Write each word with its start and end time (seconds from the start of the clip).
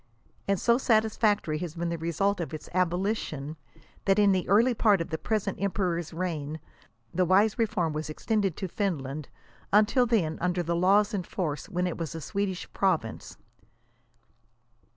And 0.47 0.59
so 0.59 0.79
satisfactory 0.79 1.59
has 1.59 1.75
been 1.75 1.89
the 1.89 1.97
result 1.99 2.39
of 2.39 2.55
its 2.55 2.69
abolition, 2.73 3.55
that 4.05 4.17
in 4.17 4.31
the 4.31 4.49
early 4.49 4.73
part 4.73 4.99
of 4.99 5.11
the 5.11 5.17
present 5.19 5.61
emperor's 5.61 6.11
reign 6.11 6.59
the 7.13 7.23
wise 7.23 7.59
reform 7.59 7.93
was 7.93 8.09
ex 8.09 8.25
tended 8.25 8.55
to 8.57 8.67
Finland, 8.67 9.29
until 9.71 10.07
then 10.07 10.39
under 10.41 10.63
the 10.63 10.75
laws 10.75 11.13
in 11.13 11.21
force 11.21 11.69
when 11.69 11.85
it 11.85 11.99
was 11.99 12.15
a 12.15 12.19
Swedish 12.21 12.67
province. 12.73 13.37